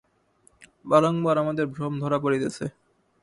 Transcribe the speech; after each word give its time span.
বারংবার 0.85 1.35
আমাদের 1.37 1.65
ভ্রম 1.67 1.93
ধরা 1.99 2.17
পড়িতেছে। 2.19 2.65